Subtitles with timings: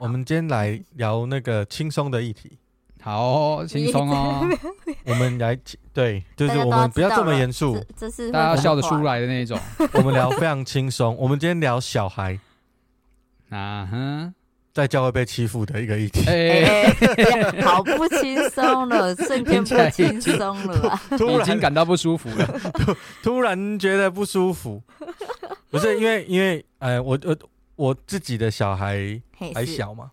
[0.00, 2.56] 我们今天来聊那个轻松的议题。
[3.02, 4.48] 好，轻松哦。
[5.04, 5.58] 我们来，
[5.92, 9.60] 对，就是我们不要这么严肃，这，是大家笑得出来的那种。
[9.92, 11.14] 我们聊非常轻松。
[11.18, 12.40] 我们今天聊小孩。
[13.50, 14.34] 啊哼。
[14.72, 21.02] 在教会被欺负的一个议题，哎、欸，好不轻松了， 瞬间不轻松了吧？
[21.18, 22.46] 突然已经感到不舒服了，
[22.78, 24.80] 突突然觉得不舒服，
[25.70, 27.36] 不是因为因为呃，我我
[27.80, 29.20] 我自己的小孩
[29.54, 30.10] 还小嘛，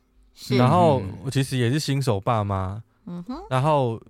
[0.49, 4.01] 然后我其实也是新手爸妈，嗯哼，然后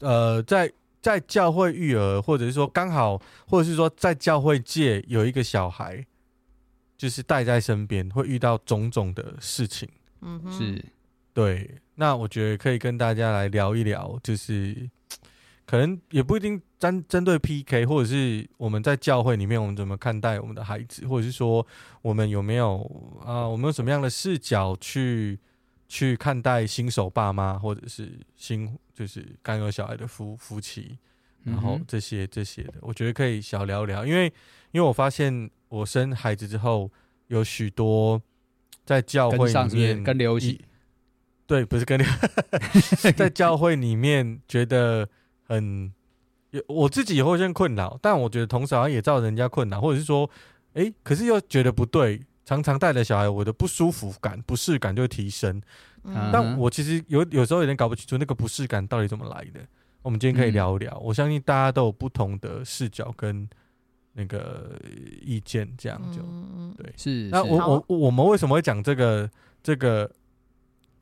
[0.00, 0.70] 呃，在
[1.00, 6.04] 在教会育儿，或者是说刚好，或者是说在教会界有一个小孩。
[6.98, 9.88] 就是带在身边，会遇到种种的事情。
[10.20, 10.84] 嗯哼，是，
[11.32, 11.70] 对。
[11.94, 14.90] 那我觉得可以跟大家来聊一聊，就是
[15.68, 21.66] 可能也不一定针针对 PK，或者是我们在教会里面，我们怎么看待我们的孩子，或者是说
[22.00, 22.78] 我们有没有
[23.20, 25.38] 啊、呃，我们有什么样的视角去
[25.86, 30.96] 去看待新手爸妈，或者是新就是刚有小孩的夫夫妻，
[31.44, 34.24] 然后这些这些的，我觉得可以小聊聊，因为
[34.72, 35.50] 因为我发现。
[35.70, 36.90] 我生孩子之后，
[37.26, 38.22] 有许多
[38.86, 40.58] 在教会里面跟流行，
[41.46, 42.06] 对，不是跟流，
[43.14, 45.06] 在教会里面觉得
[45.48, 45.92] 很
[46.50, 50.30] 有我自己也会有些困扰，但我觉得同时好像也造成人家困扰，或者是说，
[50.74, 55.60] 哎、欸，可是又觉得不对，常常带着小孩，我的不舒服感、不适感就会提升。
[56.04, 59.60] 嗯、但我其实有有时候有点搞不清楚那个不适感到底怎么来的。
[60.02, 63.48] 我们今天可以聊一聊，嗯、我相信大家都有不同的视角跟。
[64.14, 64.72] 那个
[65.22, 67.28] 意见这样就、嗯、对，是。
[67.28, 69.30] 那我我我，我们为什么会讲这个
[69.62, 70.10] 这个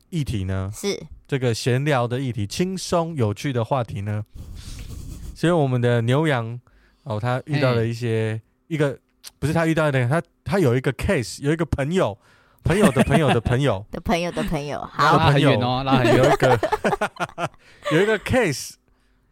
[0.09, 0.69] 议题呢？
[0.73, 4.23] 是这个闲聊的议题，轻松有趣的话题呢？
[5.35, 6.59] 所以我们的牛羊
[7.03, 8.97] 哦，他遇到了一些一个
[9.39, 12.17] 不是他遇到的，他他有一个 case，有一个朋友
[12.63, 16.59] 朋友的朋友的朋友的朋友的朋友， 好朋友哦，那有一个
[17.93, 18.73] 有一个 case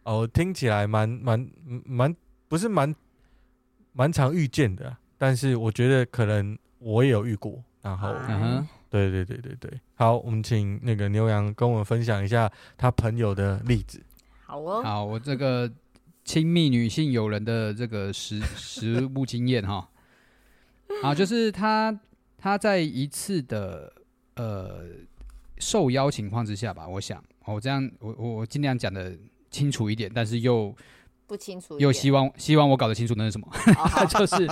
[0.04, 1.48] 哦，听起来蛮蛮
[1.84, 2.14] 蛮
[2.48, 2.94] 不是蛮。
[3.98, 7.64] 蛮常遇见的，但是我觉得可能我也有遇过。
[7.80, 14.00] 然后，嗯哼，对对对对对，好，我们请那个牛羊跟我们分享一下他朋友的例子。
[14.44, 15.70] 好哦，好，我这个
[16.24, 19.88] 亲密女性友人的这个实 实物经验哈，
[21.02, 21.98] 啊，就是他
[22.38, 23.92] 他在一次的
[24.36, 24.84] 呃
[25.58, 29.16] 受邀情况之下吧，我想，我这样我我我尽量讲的
[29.50, 30.74] 清楚一点，但是又。
[31.28, 33.48] 不清楚，又希望 希望我搞得清楚那是什么？
[34.08, 34.46] 就是，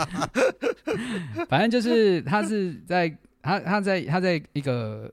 [1.48, 5.12] 反正就是他是在他他在他在一个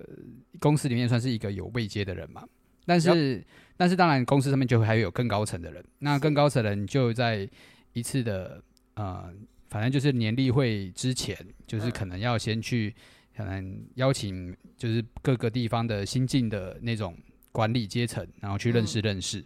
[0.59, 2.47] 公司里面算是一个有位阶的人嘛，
[2.85, 3.43] 但是、yep.
[3.75, 7.47] 但是当然公司上面就会还有更高层的人，那更高层的人就在
[7.91, 9.29] 一次的呃，
[9.69, 11.37] 反正就是年例会之前，
[11.67, 12.95] 就是可能要先去
[13.35, 17.17] 可能邀请就是各个地方的新进的那种
[17.51, 19.39] 管理阶层，然后去认识认识。
[19.39, 19.45] 嗯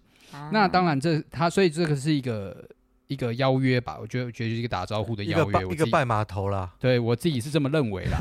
[0.51, 2.67] 那当然，这他所以这个是一个
[3.07, 3.97] 一个邀约吧？
[3.99, 6.73] 我觉得，我觉得就是一个打招呼的邀约，一个拜码头啦。
[6.79, 8.17] 对我自己是这么认为啦。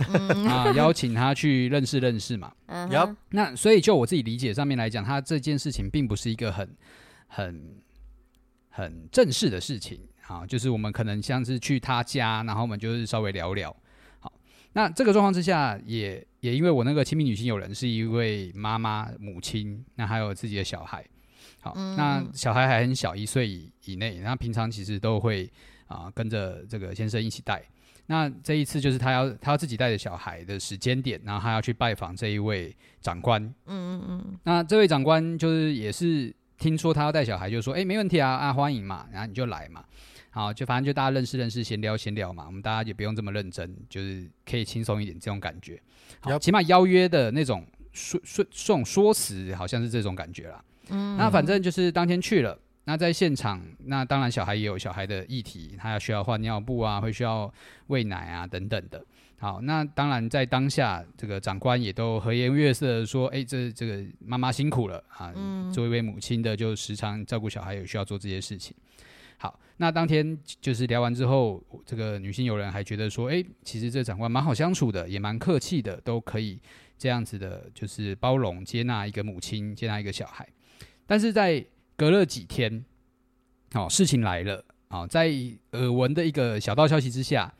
[0.48, 2.52] 啊，邀请他去认识认识嘛。
[2.66, 6.68] 嗯、uh-huh.，那所以就我自己理解上面来讲，他这件事情并不是一个很
[7.28, 7.76] 很
[8.68, 13.74] 很正式的事情啊，就是我们可能像是去他家，然后我们就是稍微聊聊。
[14.20, 14.32] 好，
[14.74, 21.02] 那这个状况之下也，也也因为我那个亲密女性友人是一位妈妈母亲，那还有自己的小孩。
[21.64, 25.50] 好，那小孩还很小，一岁以以内，那平常其实都会
[25.86, 27.62] 啊、呃、跟着这个先生一起带。
[28.04, 33.42] 那这一次就是他要他要自己带着小孩的时间点，然后他要去拜访这一位长官。
[33.64, 34.38] 嗯嗯嗯。
[34.42, 39.82] 那这位长官就是也是听说他要带小孩，就说哎、欸、没问题啊啊欢迎嘛，然后你就来嘛。
[40.28, 42.44] 好，就反正就大家认识认识，闲聊闲聊嘛。
[42.44, 45.80] 我们大家也不用这么认真，就是可以轻松一点这种感觉。
[46.20, 50.62] 好，起码邀约的那种说说这种说辞，好像是这种感觉啦。
[50.90, 57.52] 嗯，那反正就是当天去了，那在现场，那当然小孩也有小孩的议题，他要需要换尿布啊，会需要
[57.86, 59.04] 喂奶啊等等的。
[59.36, 65.34] 好，那当然在当下，这个长官也都和颜悦色的说：“哎、欸，这这个妈妈辛苦了啊，
[65.70, 68.74] 作为一位母亲的，就时常照顾小孩，有需要做这些事情。”
[69.36, 76.58] 好，那当天就是聊完之后，这个女性友人还觉得说：“哎、欸，其实这长官蛮好相处的，也蛮客气的，都可以
[76.96, 80.48] 这样子的，就是包容接纳一个母亲，接纳一个小孩。
[81.06, 81.64] 但是在
[81.96, 82.84] 隔了几天，
[83.74, 85.32] 哦，事情来了啊，哦，在
[85.72, 87.52] 耳闻的一个小道消息之下，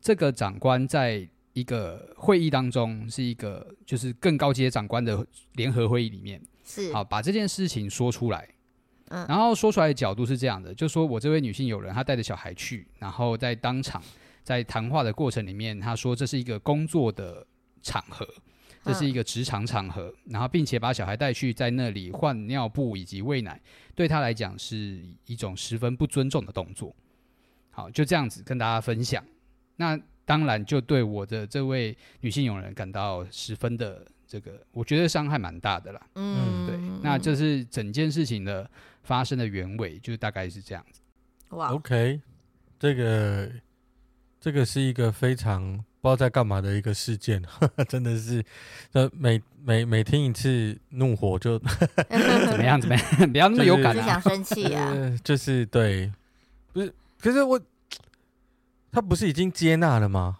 [0.00, 6.92] 这个长官在一个会议当中，是一个就是更高阶长官的联合会议里面，是。
[6.92, 8.48] 好把这件事情说出来。
[9.08, 14.02] 嗯，然后说出来的角度是这样的，就说我这位女性友人，她带着小孩去，然后在当场
[14.42, 17.46] 在谈话的过程里面，她说这是一个工作的
[17.82, 18.26] 场合，
[18.86, 23.60] 这是一个职场场合，然后并且把小孩带去在那里换尿布以及喂奶，
[23.94, 26.94] 对他来讲是一种十分不尊重的动作。
[27.70, 29.22] 好，就这样子跟大家分享。
[29.76, 36.00] 那当然就对我的这位女性友人感到十分的这个，我觉得伤害蛮大的啦。
[36.14, 38.70] 嗯，对，那这是整件事情的。
[39.06, 41.00] 发生的原委就大概是这样子。
[41.50, 42.20] 哇，OK，
[42.76, 43.48] 这个
[44.40, 48.44] 这个是一个非常不知道在干嘛的一个事件，呵 呵真的是，
[48.92, 56.12] 呃，每每每听一次怒火就怎么样怎么样， 不要那么有感啊，想生气啊，呃，就是对，
[56.72, 57.60] 不是，可是我
[58.92, 60.38] 他不是已经接纳了吗？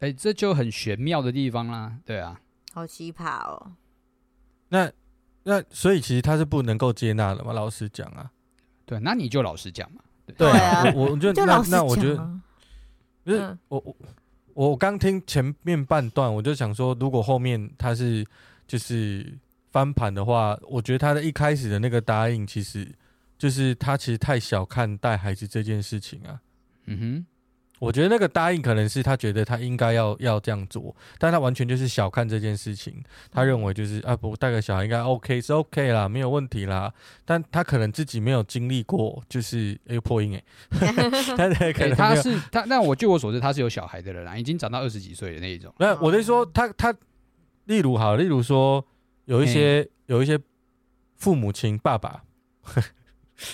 [0.00, 2.40] 哎，这就很玄妙的地方啦，对啊，
[2.72, 3.72] 好奇葩哦，
[4.70, 4.90] 那。
[5.48, 7.52] 那所以其实他是不能够接纳的嘛？
[7.52, 8.28] 老实讲啊，
[8.84, 10.02] 对，那你就老实讲嘛。
[10.26, 12.16] 对，对啊，我我觉得就那那我觉得，
[13.22, 13.96] 不是、嗯、我我
[14.56, 18.26] 我刚听前面半段，我就想说，如果后面他是
[18.66, 19.30] 就是
[19.70, 22.88] 翻盘的话，我觉得他的一开始的那个答应，其实
[23.36, 26.40] 就是他其实太小看带孩子这件事情啊。
[26.86, 27.26] 嗯哼。
[27.78, 33.02] 我觉得那个答应可能是他觉得他应该要要这样做，但他完全就是小看这件事情。
[33.30, 36.92] 他认为就是啊，不带个小孩应该 OK 是 OK 啦，没有问题啦。
[37.24, 40.42] 但他可能自己没有经历过，就是哎破音哎，
[41.36, 45.72] 他可能他是他，那我据我所知，他是有小孩的人啦，已经长到二十几岁的那一种。
[45.78, 46.94] 那我就说他他，
[47.64, 48.82] 例如好，例如说
[49.26, 50.38] 有一些有一些
[51.16, 52.22] 父母亲爸爸。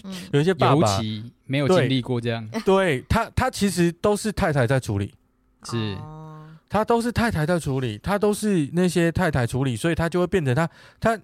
[0.04, 5.14] 嗯、 有一些爸爸尤其没有经历过这样， 对，对他，他其实都是太太在处理，
[5.64, 5.96] 是，
[6.68, 10.68] 他都是太太在处理，他都是那些太太处理，所以他就会变成他，
[10.98, 11.18] 他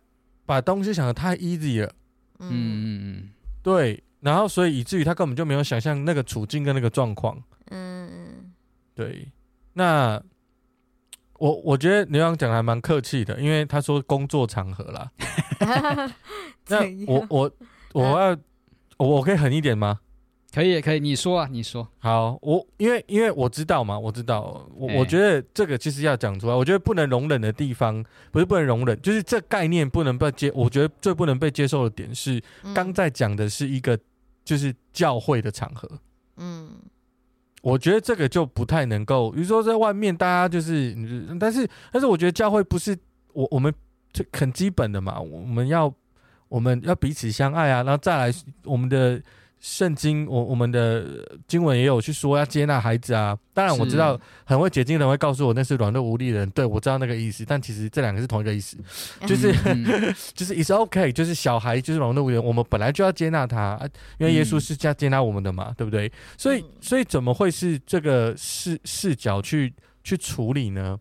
[0.44, 1.92] 把东西想的太 easy 了，
[2.40, 2.48] 嗯。
[2.50, 3.30] 嗯嗯，
[3.62, 7.40] 对，然后所以以至于他根本就没有想象那个处境跟那个状况，
[7.70, 8.52] 嗯嗯，
[8.94, 9.30] 对，
[9.74, 10.20] 那
[11.38, 15.10] 我我觉得刘洋讲的还蛮客气的，因为他说工作场合啦，
[16.68, 17.50] 那我我
[17.92, 18.36] 我要。
[18.98, 20.00] 我可以狠一点吗？
[20.50, 21.86] 可以，可以，你说啊，你说。
[21.98, 28.02] 好，我因为因为我知道嘛，我知道，我我觉得这个其实要讲出来，我觉得不能容忍的地方，
[28.32, 30.50] 不是不能容忍，就是这概念不能被接。
[30.54, 32.42] 我觉得最不能被接受的点是，
[32.74, 33.96] 刚在讲的是一个
[34.42, 35.86] 就是教会的场合。
[36.38, 36.70] 嗯，
[37.60, 40.96] 我觉得这个就不太能够，比如说在外面大家就是，
[41.38, 42.98] 但是但是我觉得教会不是
[43.34, 43.72] 我我们
[44.12, 45.94] 这很基本的嘛，我们要。
[46.48, 48.34] 我们要彼此相爱啊，然后再来
[48.64, 49.20] 我们的
[49.60, 51.04] 圣经，我我们的
[51.48, 53.36] 经文也有去说要接纳孩子啊。
[53.52, 58.76] 当然我知道很会解经的人会告诉我那是软弱无力的人，对，我知道那个意思，但其实这两个是同一个意思，
[59.26, 59.84] 就是、嗯、
[60.32, 63.78] 就是 it's OK，就是小孩就是软弱无力，我们本来就要接纳他，
[64.18, 66.10] 因为耶稣是这样接纳我们的嘛，嗯、对不对？
[66.36, 69.74] 所以所以怎么会是这个视视角去
[70.04, 70.98] 去处理呢？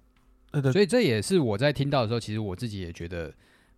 [0.73, 3.31] 所以这也是我在听到的时候，其实我自己也觉得。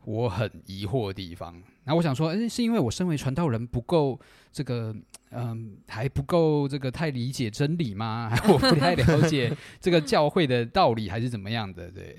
[0.06, 1.54] 我很疑惑的地方，
[1.84, 4.20] 然后我想说，诶，是因为我身为传道人不够
[4.52, 4.96] 这个，
[5.32, 8.30] 嗯，还不够这个太理解真理吗？
[8.34, 11.92] 还我不太了解这个教会的道理，还是怎么样的？
[11.92, 12.16] 对，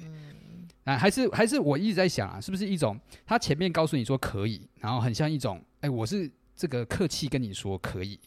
[0.85, 8.21] 啊，还是还是我一直在想啊，是不是一种他前面告诉你说可以，然后很像一种，哎，我是这个客气跟你说可以，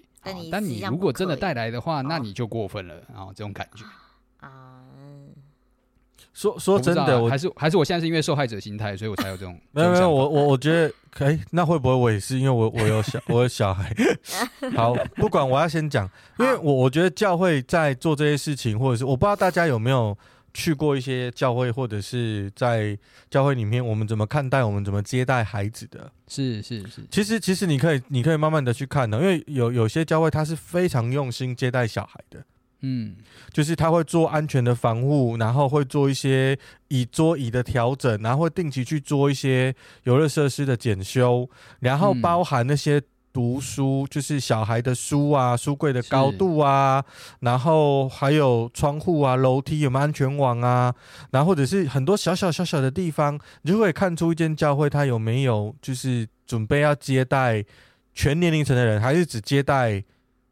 [0.51, 3.85] 但你如果真的带来的话，那你就过分了，然后这种感觉。
[6.33, 9.59] 说说真的，我，我还是还是我现在是因为受害者心态，所以我才有这种。
[9.71, 13.93] 没有没有，我我我觉得可以，那会不会我也是因为我我有小我有小孩？
[14.75, 16.09] 好，不管我要先讲，
[16.39, 20.17] 因为我我觉得教会在做这些事情，或者是我不知道大家有没有
[20.55, 22.97] 去过一些教会，或者是在
[23.29, 26.11] 教会里面，我们怎么看待我们怎么接待孩子的？
[26.27, 32.43] 是是是，其实其实你可以你可以慢慢的去看的，因为有有些教会他是非常用心接待小孩的。
[32.85, 33.15] 嗯，
[33.53, 36.59] 就是他会做安全的防护，然后会做一些
[36.89, 39.73] 椅桌椅的调整，然后会定期去做一些
[40.03, 41.49] 游乐设施的检修，
[41.79, 47.01] 然后包含那些读书，就是小孩的书啊，书柜的高度啊，
[47.39, 50.93] 然后还有窗户啊、楼梯有没有安全网啊，
[51.31, 57.63] 然后或者是很多小小小小的地方，你就会看出一间教会它有没有就是准备要接待
[58.13, 60.03] 全年龄层的人，还是只接待。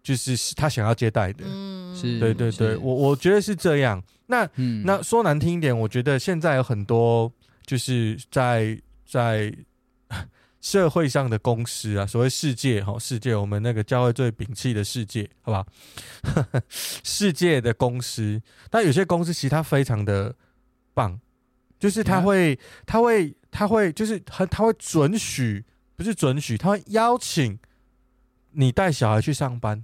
[0.04, 1.46] 就是他想要接待的。
[1.48, 4.02] 嗯，是对对对，我我觉得是这样。
[4.28, 7.32] 那、嗯、那说难听一点，我觉得现在有很多
[7.66, 9.54] 就是在在
[10.62, 15.66] 社会上的公司啊，所谓世界哈，世界我们那个教会最摒弃的世界，好吧？
[16.70, 18.40] 世界的公司，
[18.70, 20.36] 但有些公司其实它非常的
[20.94, 21.20] 棒，
[21.80, 25.66] 就是他会他会他会就是很他会准许，
[25.96, 27.58] 不是准许，他会邀请
[28.52, 29.84] 你带小孩去上班。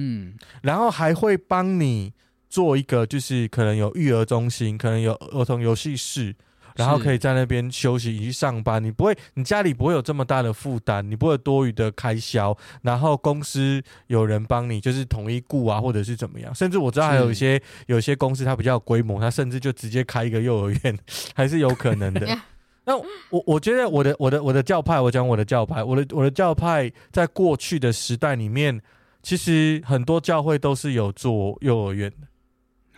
[0.00, 2.12] 嗯，然后还会帮你
[2.48, 6.32] 做一个，就是可能有育儿中心，可能有儿童游戏室，
[6.76, 8.82] 然后可以在那边休息以及上班。
[8.82, 12.56] 你不会，你家里不会有这么大的负担，你不会有多余的开销。
[12.82, 16.54] 然后公司有人帮你，就是统一雇啊，或者是怎么样。
[16.54, 20.96] 甚至我知道还有一些有一些公司，它比较有规模，它甚至就直接开一个幼儿园，
[21.34, 22.24] 还是有可能的。
[22.86, 28.80] 那我我觉得我的我的我的教派，我讲我的教派，我的我的教派在过去的时代里面。
[29.22, 32.26] 其实很多教会都是有做幼儿园的，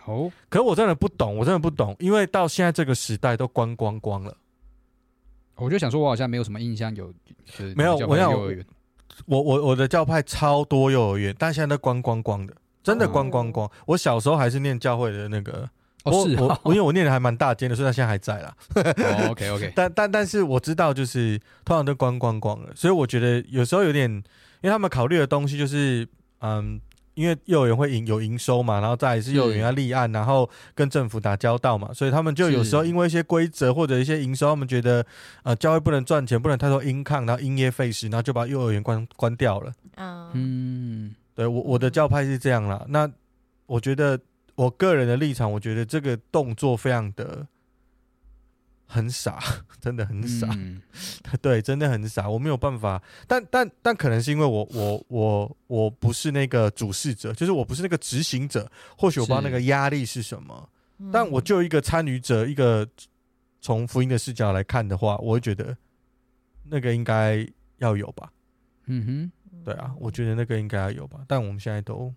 [0.05, 4.37] 哦，可是我真的不懂，我真的不懂，因为到现在这个时代都关光光了。
[5.55, 7.13] 我就想说，我好像没有什么印象有，
[7.75, 13.69] 没有，我要我我我的教派超多幼儿园，但现在都关光光的，真的关光光。
[13.87, 15.69] 我小时候还是念教会的那个，
[16.03, 18.55] 哦，是我我因为我念的还蛮大间的，所以他现在还在啦。
[18.75, 24.23] 哦，OK OK， 但但但是我知道，就是通常都关光光了，所以我觉得有时候有点。
[24.61, 26.07] 因为他们考虑的东西就是，
[26.39, 26.79] 嗯，
[27.15, 35.05] 因为幼儿园会营有营收嘛，然后再来是幼儿园要立案，然后跟政府打交道嘛，所以他们就有时候因为一些规则或者一些营收，他们觉得，
[35.43, 39.73] 呃，教会不能赚钱，不能太多 income，然后因噎废食，然后就把幼儿园关关掉了。
[40.33, 42.85] 嗯，对我我的教派是这样啦。
[42.87, 43.09] 那
[43.65, 44.19] 我觉得
[44.55, 47.45] 我个人的立场，我觉得这个动作非常的。
[48.91, 49.39] 很傻，
[49.79, 50.81] 真的很傻，嗯、
[51.41, 52.29] 对，真的很傻。
[52.29, 58.69] 我没有办法，但但但可能是因为我我我我不是那个主事者，就是我不是那个执行者。
[58.97, 60.69] 或许我不知道那个压力是什么，
[61.11, 62.85] 但我就一个参与者，一个
[63.61, 65.75] 从福音的视角来看的话，我会觉得
[66.65, 68.31] 那个应该要有吧。
[68.87, 71.23] 嗯哼，对啊，我觉得那个应该要有吧。
[71.27, 72.13] 但我们现在都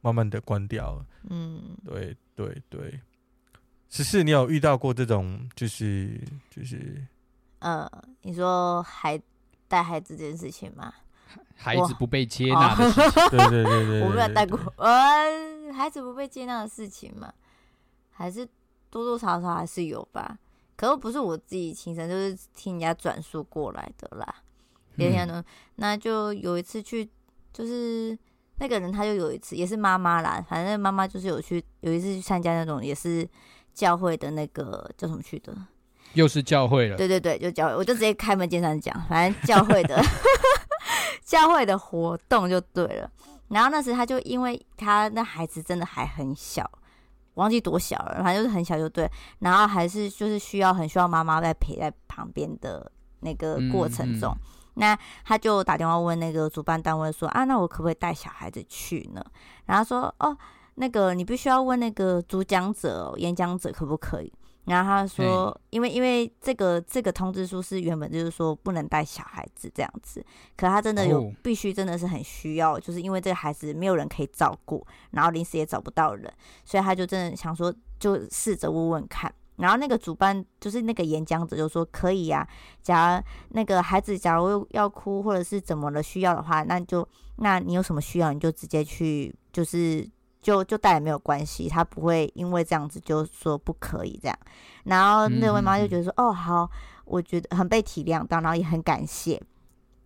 [0.00, 1.06] 慢慢的关掉了。
[1.28, 2.98] 嗯，对对对。
[3.90, 7.06] 十四，你有遇到过这种，就是就是，
[7.60, 7.90] 呃，
[8.20, 9.18] 你说孩
[9.66, 10.92] 带孩子这件事情吗？
[11.56, 17.32] 孩子不被接纳的事情， 对对对对，我没有带过，呃，孩子不被接纳的事情嘛，
[18.10, 18.46] 还是
[18.90, 20.38] 多多少少还是有吧，
[20.76, 24.42] 可是不是我自己亲身，就是听人家转述过来的啦。
[24.96, 25.42] 别天呢，
[25.76, 27.08] 那就有一次去，
[27.54, 28.16] 就是
[28.58, 33.26] 那个人他就有一次也是妈妈啦，反正妈妈就是有去有一次去参加那种也是。
[33.74, 35.54] 教会的那个叫什么去的？
[36.14, 36.96] 又是教会了。
[36.96, 40.02] 对对对，就教会，我就直接开门见山讲，反正教会的
[41.22, 43.10] 教会的活动就对了。
[43.48, 46.68] 然后那时他就因为他那孩子真的还很小，
[47.34, 49.10] 忘记多小了，反正就是很小就对。
[49.40, 59.22] 然后还是就是需要很需要妈妈在陪在旁边的那个过程中，嗯嗯、那他就打电话问那个主办单位说啊，那我可不可以带小孩子去呢？
[59.66, 60.36] 然后说哦。
[60.78, 64.32] 那个你必须要问那个主讲者、演讲者可不可以？
[64.64, 70.22] 然后他说，因为因为这个这个通知书是原本就是说不能带小孩子这样子，
[70.58, 76.30] 可他真的有必须，真的是很需要，就是因为这个孩子没有人可以照顾，然后临时也找不到人，
[76.66, 79.32] 所以他就真的想说，就试着问问看。
[79.56, 82.46] 然后那个主办就是那个演讲者就说可以呀，
[82.82, 90.06] 假如那个孩子假如要哭或者是怎么了需要的话，那就那你有什么需要你就直接去就是。
[90.48, 94.38] 就就带也没有关系，他不会因为这样子就说不可以这样。
[94.84, 96.70] 然后那位妈妈就觉得说，哦好，
[97.04, 99.38] 我觉得很被体谅到，然后也很感谢。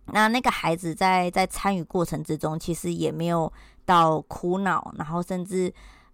[0.07, 3.49] 那那个孩子在在参与过程之中，其实也没有
[3.85, 5.73] 到苦恼，然后甚至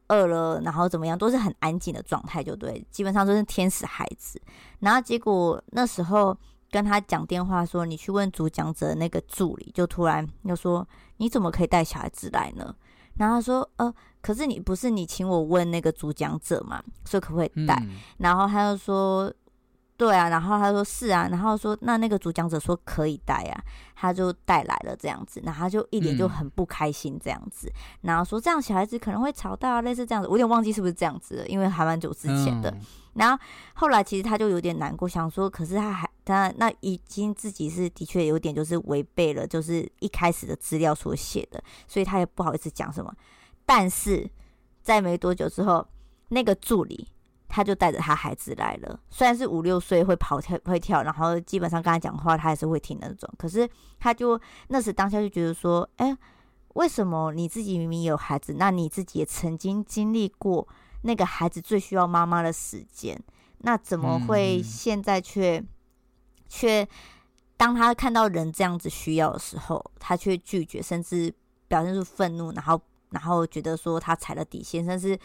[0.09, 4.39] 饿了，然后怎么样，都是很安静的状态，就对，基本上都是天使孩子。
[4.77, 6.37] 然后结果那时候
[6.69, 12.75] 跟他讲电话说，你去问主讲者那个助理，就突然又说，你怎么可以带小孩子来呢？
[13.19, 13.93] 然后他说，呃。
[14.21, 17.73] 可是你不是你请我问那个主讲者嘛，说可不可以带？
[17.83, 19.33] 嗯、然后他就说，
[19.95, 20.27] 对啊。
[20.27, 21.29] 然后他说是啊。
[21.31, 23.63] 然后说那那个主讲者说可以带啊，
[23.95, 25.41] 他就带来了这样子。
[25.45, 27.69] 然后他就一脸就很不开心这样子。
[27.69, 30.27] 嗯、然后说这样小孩子可能会吵到啊，类似这样子。
[30.27, 32.69] 我有点忘记是不是这样子了，因为还蛮久之前的。
[32.71, 32.81] 嗯、
[33.13, 43.13] 然后后来其实他就有点难过，想说可是他还他那已经自己是的确有点就是违背了，就是一开始的资料所写的，所以他也不好意思讲什么。
[43.65, 44.29] 但是
[44.81, 45.85] 在没多久之后，
[46.29, 47.07] 那个助理
[47.47, 48.99] 他就带着他孩子来了。
[49.09, 53.29] 虽然是五六岁会跑跳会跳，然后基本上跟他讲话他还是会听那种。
[53.37, 53.67] 可是
[53.99, 56.15] 他就那时当下就觉得说，哎，
[56.75, 60.67] 为什么你自己明明有孩子，那你自己也曾经经历过
[61.01, 63.17] 那个孩子最需要妈妈的时间，
[63.59, 65.63] 那怎么会现在却
[66.47, 66.87] 却
[67.55, 71.33] 当他看到人这样子需要的时候，他却拒绝，甚至
[71.67, 75.17] 表现出愤怒，然后然后觉得说他踩了底线，甚至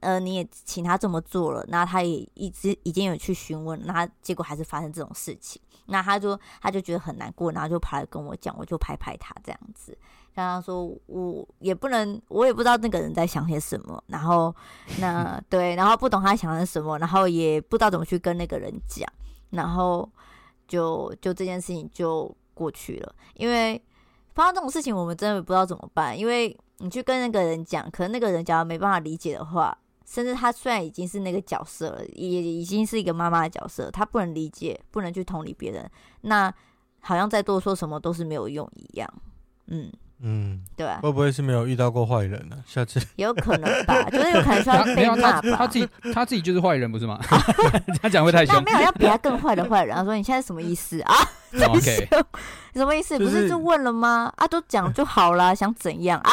[0.00, 9.96] 呃你也请他这么做了，那他也一直已经有去询问，那结果还是发生这种事情，那他就他就觉得很难过，然后就跑来跟我讲，我就拍拍他这样子。
[10.34, 14.02] 刚刚说，我也不能，我也不知道那个人在想些什么。
[14.08, 14.52] 然后，
[14.98, 19.08] 那对，然后不懂他想的什么，然后也不知道怎么去跟那个人讲。
[19.50, 20.10] 然后
[20.66, 23.14] 就就这件事情就过去了。
[23.34, 23.80] 因为
[24.34, 26.18] 发生这种事情，我们真的不知道怎么办。
[26.18, 35.88] 因为你去跟那个人讲，可能那个人假如没办法理解的话，甚至他虽然已经是那个角色了，也已经是一个妈妈的角色，他不能理解，不能去同理别人，
[36.22, 36.52] 那
[36.98, 39.08] 好像再多说什么都是没有用一样。
[39.68, 39.92] 嗯。
[40.20, 42.56] 嗯，对啊，会不会是没有遇到过坏人呢？
[42.66, 45.56] 下次有可能吧， 就是有可能需要被骂吧。
[45.58, 47.18] 他自己他自己就是坏人，不是吗？
[48.00, 48.54] 他讲会太凶。
[48.54, 49.94] 那没有要比他更坏的坏人。
[49.94, 51.14] 他说：“你现在什么意思啊？”
[51.68, 52.08] OK，
[52.74, 53.16] 什么意思？
[53.18, 54.32] 不是就问了吗？
[54.36, 56.32] 啊，都讲就好了， 想怎样啊？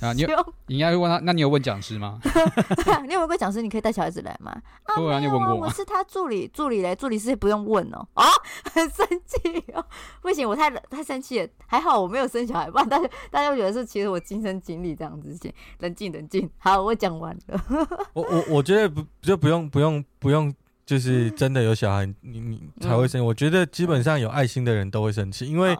[0.00, 0.26] 啊，你
[0.66, 2.20] 你应该会问他，那你有问讲师吗？
[3.06, 3.62] 你有问过讲师？
[3.62, 4.50] 你可以带小孩子来吗？
[4.84, 5.54] 啊，对啊，你问过？
[5.54, 8.06] 我是他助理，助理嘞，助理是不用问哦。
[8.14, 8.26] 啊，
[8.74, 9.84] 很生气哦，
[10.20, 11.48] 不行，我太太生气了。
[11.66, 15.34] 还好我没有生小孩，不然大家大家会觉得是其实我亲身经历这样子。
[15.40, 17.88] 先冷静冷静，好，我讲完了。
[18.12, 20.52] 我我我觉得不就不用不用不用。
[20.88, 23.26] 就是真的有小孩，你你才会生气。
[23.26, 25.76] 我觉得基本上有爱心的人都会生气，因为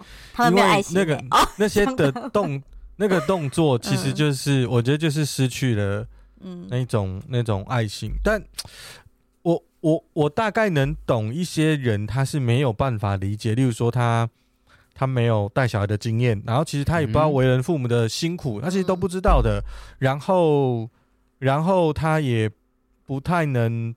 [0.50, 1.18] 因为那个
[1.56, 2.62] 那些的动
[2.96, 6.06] 那个动作，其实就是我觉得就是失去了
[6.68, 8.12] 那种那种爱心。
[8.22, 8.38] 但
[9.40, 13.54] 我我我大概能懂一些人，他是没有办法理解。
[13.54, 14.28] 例如说，他
[14.92, 19.64] 他没有带小孩的经验，然后其实他也不知道为人父母的辛苦，他其实都不知道的。
[19.98, 20.86] 然后
[21.38, 22.50] 然后他也
[23.06, 23.94] 不太能。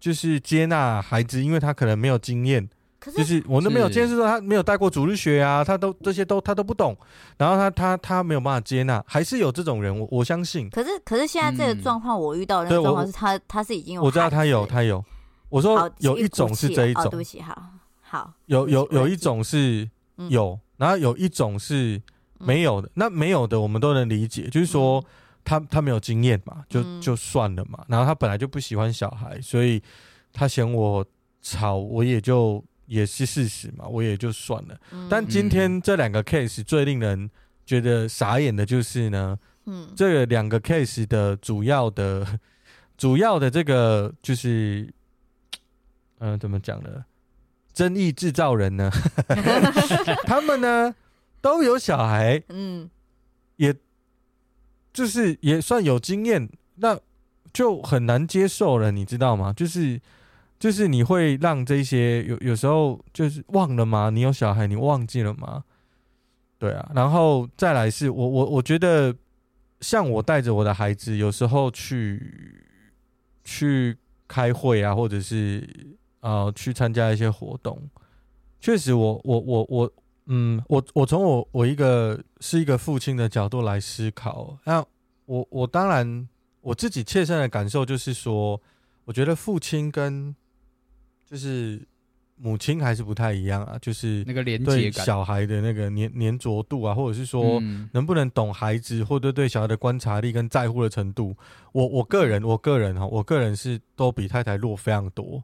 [0.00, 2.68] 就是接纳孩子，因为他可能没有经验。
[2.98, 6.94] 可是，就是我都没有见识说他没有带过主日学啊，他都这些都他都不懂。
[7.38, 10.68] 然后他他他没有办法接纳，还是有这种人，我我相信。
[10.68, 15.02] 可是可是现在这个状况，我遇到的那个状况是他他是已经有，我知道他有他有。
[15.48, 17.62] 我说有一种是这一种，对不起，好
[18.02, 18.32] 好。
[18.46, 19.88] 有有有一种是
[20.28, 22.00] 有，然后有一种是
[22.38, 22.90] 没有的。
[22.94, 25.02] 那没有的我们都能理解，就是说。
[25.44, 27.84] 他他没有经验嘛，就就算了嘛。
[27.88, 29.82] 然后他本来就不喜欢小孩，所以
[30.32, 31.04] 他嫌我
[31.40, 34.78] 吵，我也就也是事实嘛，我也就算了。
[35.08, 37.30] 但今天这两个 case 最令人
[37.64, 42.38] 觉得傻眼的就是呢，嗯，这两个 case 的主要的
[42.96, 44.92] 主要的这个就是，
[46.18, 47.04] 嗯、呃，怎么讲呢？
[47.72, 48.90] 争议制造人呢，
[50.26, 50.94] 他们呢
[51.40, 52.90] 都有小孩，嗯，
[53.56, 53.74] 也。
[54.92, 56.98] 就是也算有经验，那
[57.52, 59.52] 就很难接受了，你知道吗？
[59.52, 60.00] 就是
[60.58, 64.10] 就是你会让这些有有时候就是忘了吗？
[64.10, 65.64] 你有小孩，你忘记了吗？
[66.58, 69.14] 对啊，然后再来是我我我觉得，
[69.80, 72.64] 像我带着我的孩子，有时候去
[73.44, 73.96] 去
[74.28, 75.68] 开会啊，或者是
[76.20, 77.80] 呃去参加一些活动，
[78.60, 79.92] 确实我我我我。
[80.26, 84.84] 嗯，我我从我我一个是一个父亲的角度来思考，那
[85.24, 86.28] 我我当然
[86.60, 88.60] 我自己切身的感受就是说，
[89.04, 90.32] 我觉得父亲跟
[91.28, 91.84] 就是
[92.36, 101.34] 母亲还是不太一样啊，就是那个连接小孩的那个黏黏着度啊，或者是说能不能懂孩子，或者对小孩的观察力跟在乎的程度，
[101.72, 105.42] 我我个人我个人哈，我个人是都比太太弱非常多，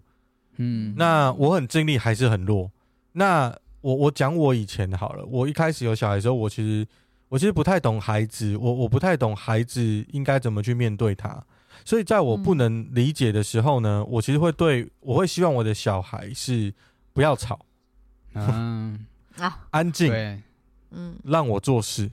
[0.58, 2.70] 嗯，那我很尽力还是很弱，
[3.10, 3.52] 那。
[3.86, 6.84] 我我讲我以前好了，我一开始有小孩的时候，我其实
[7.28, 11.40] 我其实不太懂孩子，我我不太懂孩子应该怎么去面对他，
[11.84, 16.74] 所以在我不能理解的时候呢，嗯、我其实会对我会希望我的小孩是
[17.12, 17.64] 不要吵，
[18.34, 20.42] 嗯啊，安静，对，
[20.90, 22.10] 嗯，让我做事，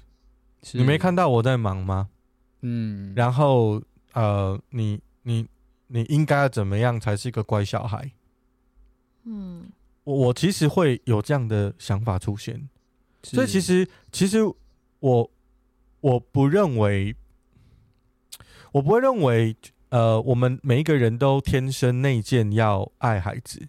[0.74, 2.10] 你没看到我在忙吗？
[2.62, 3.82] 嗯，然后
[4.14, 5.48] 呃，你你
[5.88, 8.12] 你应该要怎么样才是一个乖小孩？
[9.24, 9.72] 嗯。
[10.04, 12.68] 我我其实会有这样的想法出现，
[13.24, 14.40] 所以其实其实
[15.00, 15.32] 我
[16.02, 17.16] 我不认为，
[18.74, 19.56] 我不会认为，
[19.90, 23.66] 呃，我们每一个人都天生内建要爱孩子。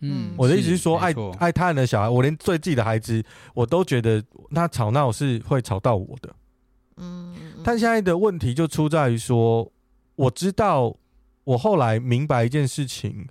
[0.00, 6.34] 嗯，我的意思是说，是爱爱他人的小孩，我连对自己的孩子，我都觉得他吵闹是会吵到我的。
[6.96, 9.70] 嗯，但现在的问题就出在于说，
[10.16, 10.96] 我知道，
[11.44, 13.28] 我后来明白一件事情，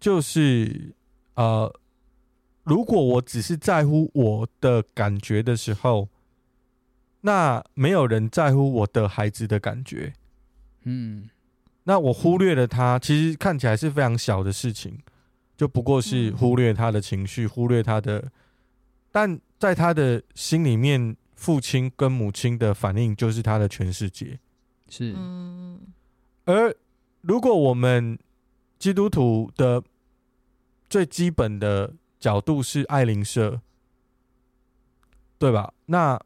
[0.00, 0.94] 就是
[1.34, 1.70] 呃。
[2.64, 6.08] 如果我只是在乎我的感觉的时候，
[7.22, 10.12] 那没有人在乎我的孩子的感觉，
[10.84, 11.28] 嗯，
[11.84, 14.98] 那我忽略了他，其实看起来是非常小的事情，
[15.56, 18.30] 就不过是忽略他的情绪，忽略他的，
[19.10, 24.38] 但在他的心里面，父亲跟母亲的反应就是他的全世界，
[24.88, 25.80] 是，嗯，
[26.44, 26.74] 而
[27.20, 28.18] 如果我们
[28.78, 29.82] 基督徒的
[30.88, 31.92] 最基本的
[32.22, 33.60] 角度是爱灵社，
[35.38, 35.74] 对吧？
[35.86, 36.16] 那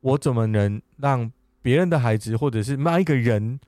[0.00, 3.58] 我怎么能让别人的孩子，或者是那一个人，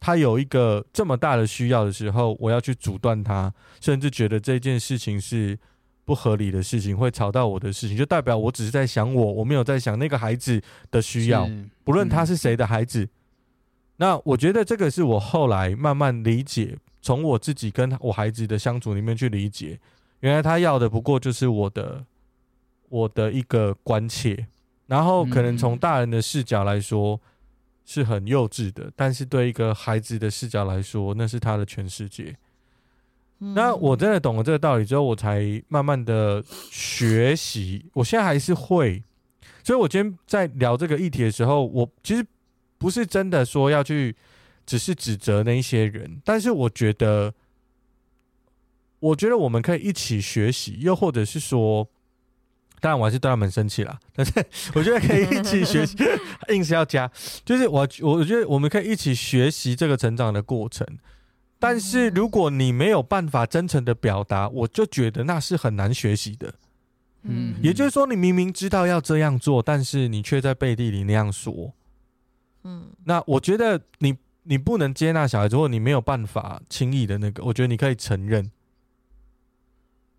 [0.00, 5.58] 他有一个这么大的需要的时候，我要去阻断他，甚至觉得这件事情是
[6.06, 11.46] 不合理的事情，会吵到我的事情，就代表我只是在想我，我没有在想那个孩子的需要，
[11.84, 13.06] 不论他是谁的孩子。
[13.98, 19.78] 那我觉得这个是我后来慢慢理解，从我自己跟我孩子的相处里面去理解，
[20.20, 22.04] 原来他要的不过就是我的，
[22.88, 24.46] 我的一个关切。
[24.86, 27.20] 然后可能从大人的视角来说
[27.84, 32.36] 是很幼稚的，但是对一个孩子的视角来说，那是他的全世界。
[33.38, 37.84] 那我真的懂了这个道理之后，我才慢慢的学习。
[37.92, 39.02] 我现在还是会，
[39.62, 42.24] 所以我今天在聊这个议题的时候，我其实
[42.78, 44.16] 不是真的说要去
[44.64, 47.34] 只是指责那一些人，但是我觉得，
[49.00, 51.88] 我觉得我们可以一起学习，又或者是说。
[52.78, 53.98] 当然，我还是对他们生气了。
[54.14, 54.32] 但是，
[54.74, 55.96] 我觉得可以一起学习，
[56.52, 57.10] 硬是要加。
[57.42, 60.86] 就是我，我觉得我们可以一起学习这个成长的过程。
[61.58, 66.52] 但是，如果你没有办法真诚的表达，我就觉得那是很难学习的。
[67.22, 71.72] 嗯，也就是说，你明明知道要这样做，但是你却在背地里那样说。
[72.64, 78.50] 嗯，那我觉得你你不能接纳小孩子，或你没有办法轻易的那个，我觉得你可以承认，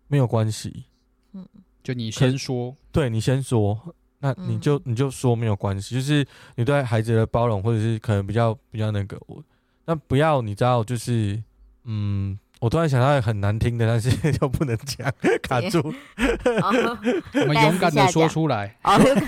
[0.08, 0.84] 没有关系。
[1.32, 1.46] 嗯。
[1.80, 9.42] 就你先说，对你先说，那你就你就说没有关系，就是你对孩子的包容，或者是可能比较比较那个，我
[9.86, 11.42] 那不要你知道，就是
[11.84, 14.10] 嗯，我突然想到很难听的，但是
[14.42, 15.78] 又不能讲， 卡住。
[17.40, 18.76] 我们勇敢的说出来，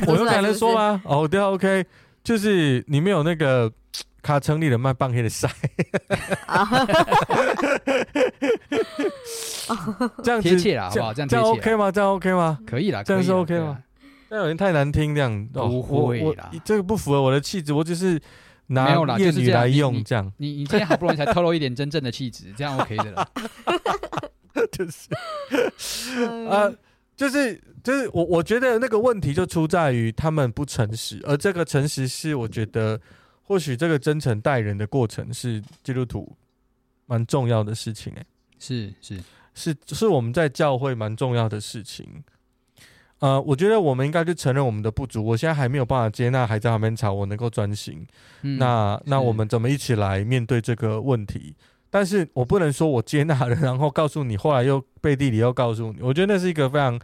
[0.07, 1.01] 我勇敢的说吗？
[1.07, 1.87] 哦，对，OK，
[2.23, 3.73] 就是你没有那个。
[4.23, 5.49] 他成立了卖半黑的赛，
[10.23, 11.15] 这样贴切了，好不好？
[11.15, 11.91] 这样这样 OK 吗？
[11.91, 12.59] 这样 OK 吗？
[12.67, 13.83] 可以啦，这样是 OK 吗？
[14.29, 18.21] 这样有点太难听，这样不会啦，这个不符合我的气质，我只是
[18.67, 20.31] 拿谚语来用，这样。
[20.37, 23.27] 你你今天好不容易才透露一点真正的气质，这样 OK 的啦。
[24.71, 25.09] 就是
[26.49, 26.71] 啊，
[27.17, 33.01] 就是就是我我觉得那个问题就出在于他们不诚实，而这个诚实是我觉得。
[33.51, 36.37] 或许这个真诚待人的过程是基督徒
[37.07, 38.25] 蛮重要的事情，欸，
[38.61, 39.21] 是是
[39.55, 42.07] 是是我们在教会蛮重要的事情。
[43.19, 45.25] 呃，我觉得我们应该去承认我们的不足。
[45.27, 48.07] 我现在还没有办法接纳还在旁边吵，我能够专心。
[48.43, 51.57] 嗯、那那我们怎么一起来面对这个问题？
[51.91, 56.01] 但是我不能说我接纳了，然后告诉你，后来又背地里又告诉你。
[56.01, 56.97] 我觉得那是一个非常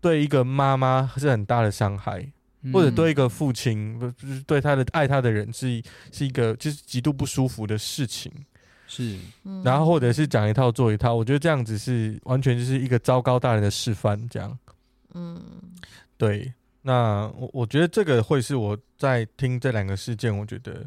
[0.00, 2.30] 对一个妈妈是很大的伤害。
[2.72, 8.32] 或者对一个父亲，不是对他的爱他的人是是一个就是极度不舒服的事情，
[8.86, 9.18] 是，
[9.62, 14.58] 然后或者是讲一套做一套，我觉得这样子是完全就是一个糟糕大人的示范，这样，
[15.12, 15.40] 嗯，
[16.16, 20.86] 对，那我我觉得这个会是我在听这两个事件，我觉得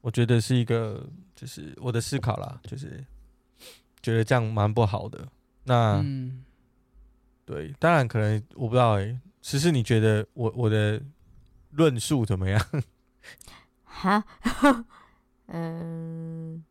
[0.00, 3.04] 我觉得是一个就是我的思考啦，就是
[4.02, 5.28] 觉得这样蛮不好的，
[5.62, 6.44] 那，嗯、
[7.44, 9.20] 对，当然可能我不知道哎、欸。
[9.44, 10.98] 其实你觉得我我的
[11.72, 12.58] 论述怎么样？
[13.84, 14.24] 哈，
[15.48, 16.64] 嗯，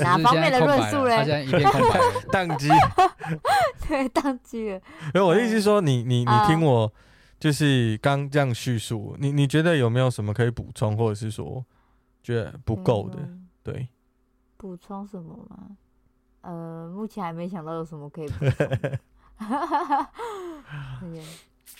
[0.00, 1.18] 哪方面的论述嘞？
[1.18, 2.00] 他现在一片空白，
[2.32, 2.68] 宕机。
[3.86, 4.80] 对，宕机了。
[5.14, 6.92] 没有，我的意思是说，你你你听我，
[7.38, 11.64] 就是刚这样叙述，你你觉得有没有什么可以补充，或者是说
[12.24, 13.18] 觉得不够的？
[13.62, 13.88] 对，
[14.56, 15.76] 补充什么吗？
[16.40, 18.66] 呃，目前还没想到有什么可以补充。
[19.36, 20.12] 哈哈哈！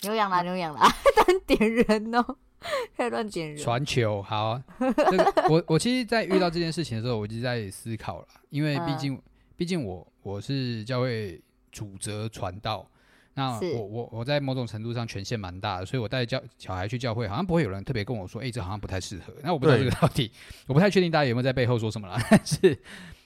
[0.03, 0.87] 牛羊啦，牛羊啦，
[1.25, 2.23] 乱点人哦，
[2.95, 3.57] 开始乱点人。
[3.57, 9.19] 传球好啊，这个我我其实，在遇到这件事情的时候，我就在思考了，因为毕竟，
[9.55, 11.41] 毕竟我我是教会
[11.71, 12.87] 主责传道，
[13.33, 19.33] 那我我我在某种程度上权限蛮大的，所以我带教小孩去教会，好像不会有人特别跟我说，哎，这好像不太适合。
[19.41, 20.31] 那我不知道这个到底，
[20.67, 22.19] 我不太确定大家有没有在背后说什么了。
[22.29, 22.77] 但是，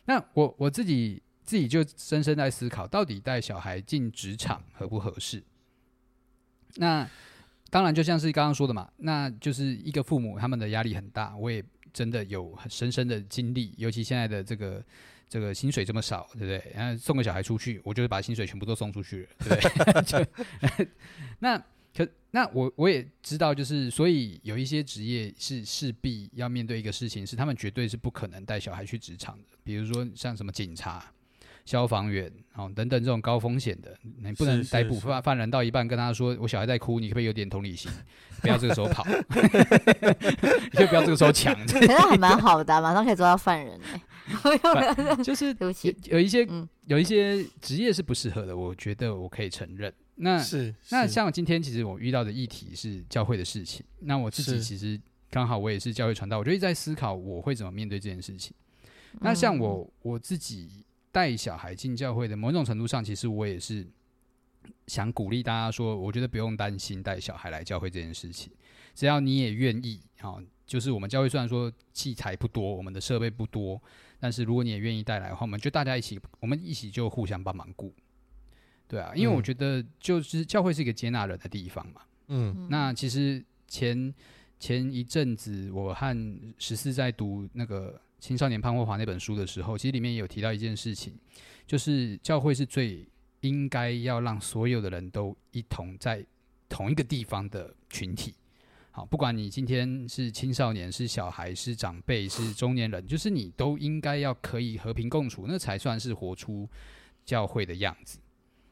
[0.06, 1.22] 那我我自己。
[1.52, 5.44] 自己就深深在思考，到底带小孩进职场合不合适？
[6.76, 7.06] 那
[7.70, 11.62] 当然，就像是刚刚说的嘛，那就是一个父母他们的压力很大，我也
[11.92, 13.74] 真的有很深深的经历。
[13.76, 14.82] 尤其现在的这个
[15.28, 16.72] 这个薪水这么少，对不对？
[16.74, 20.88] 然后送个小孩出去，我就是把薪水全部都送出去了，对不对？
[21.40, 21.62] 那
[21.94, 31.12] 可那我我也知道，就是所以有一些职业是势必要面对一个事情，是他们绝对是不可能带小孩去职场的，比如说像什么警察。
[31.66, 37.90] 消防员哦，等等这种高风险的，你不能逮捕犯犯人到一半跟他说：“我小孩在哭，你可不可以有点同理心？
[38.42, 41.56] 不要这个时候跑，你可以不要这个时候抢。
[41.68, 43.80] ”可是还蛮好的、啊，马上可以抓到犯人
[45.24, 45.72] 就是有
[46.06, 49.94] 有一些、嗯、有一些职业是不适合的，我觉得我可以承认。
[50.16, 58.54] 那是，是那像今天其实我遇到的议题是教会的事情，那我自己其实刚好我也是教会传道，我就一直在思考我会怎么面对这件事情。
[59.20, 60.84] 那像我我自己。
[61.12, 63.86] 带小孩进教会的某种程度上，其实我也是
[64.88, 68.52] 想鼓励大家说，我觉得不用担心带小孩来教会这件事情，
[68.96, 73.82] 只要你也愿意，哈，就是我们教会虽然说器材不多，我们的设备不多，
[74.20, 77.94] 但是如果你也愿意带来的话，我们就大家一起，我们一起就互相帮忙顾，
[78.88, 84.14] 对啊，因为我觉得就是教会是一个接纳人的地方嘛，嗯，那其实前
[84.60, 88.00] 前一阵子我和十四在读那个。
[88.22, 91.12] 青少年潘霍华那本书的时候，其实里面也有提到一件事情，
[91.66, 93.04] 就是教会是最
[93.40, 96.24] 应该要让所有的人都一同在
[96.70, 98.36] 同一个地方的群体。
[98.92, 106.70] 好，不管你今天是青少年、是小孩、是长辈、是中年人，就是你都应该要可以和平共处，那才算是活出
[107.26, 108.20] 教会的样子。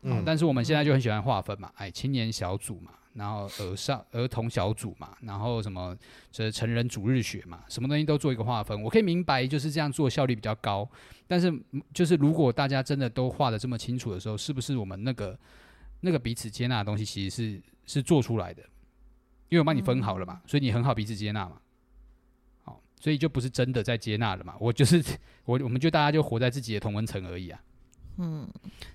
[0.04, 2.92] 嗯，但是我们现在就很喜欢划分嘛，哎，青年小组嘛。
[3.20, 5.94] 然后儿少儿童小组嘛，然后什么
[6.32, 8.82] 这成人主日学嘛，什么东西都做一个划分。
[8.82, 10.90] 我可以明白，就是这样做效率比较高。
[11.28, 11.54] 但是，
[11.94, 15.38] 就是如果大家真的都画得这么清楚的时候，是不是我们那个
[16.00, 18.64] 那个彼此接纳的东西，其实是是做出来的？
[19.50, 21.60] 因为我帮你分好了嘛，所以你很好彼此接纳嘛。
[22.64, 24.56] 好，所以就不是真的在接纳了嘛。
[24.62, 25.04] 我就是
[25.44, 27.62] 我，我们就大家就活在自己的同温层而已啊。
[28.16, 28.48] 嗯，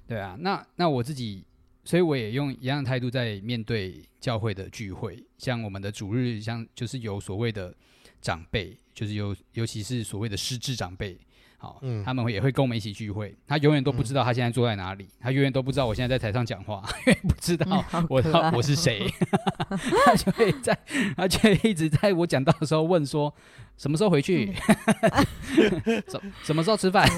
[0.07, 0.35] 对啊。
[0.41, 1.45] 那那我自己。
[1.85, 7.75] 所以我也用一样的态度在面对教会的聚会，像我们的主日，像就是有所谓的
[8.23, 11.17] 长辈，就是有尤其是所谓的失智长辈。
[11.65, 13.35] 好，嗯，他们也会跟我们一起聚会。
[13.47, 18.23] 他永远都不知道他现在坐在哪里，嗯、他永远都不知道我现在在台上讲话， 因为不知道我
[18.53, 19.11] 我是谁。
[20.05, 20.79] 他就会在，
[21.17, 23.35] 他就一直在我讲到的时候问说，
[23.79, 24.53] 什么时候回去？
[26.07, 27.09] 什什么时候吃饭？